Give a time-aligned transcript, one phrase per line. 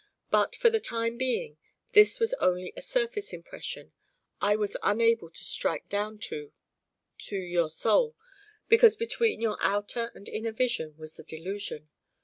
[0.31, 1.59] But for the time being
[1.91, 3.93] this was only a surface impression.
[4.41, 6.51] It was unable to strike down to
[7.27, 8.15] to your soul,
[8.67, 11.89] because between your outer and inner vision was the delusion.